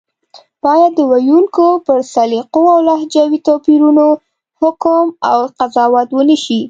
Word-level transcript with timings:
بايد 0.63 0.91
د 0.95 0.99
ویونکو 1.11 1.65
پر 1.85 1.99
سلیقو 2.13 2.63
او 2.73 2.79
لهجوي 2.89 3.39
توپیرونو 3.47 4.07
حکم 4.61 5.05
او 5.31 5.39
قضاوت 5.59 6.09
ونشي 6.13 6.59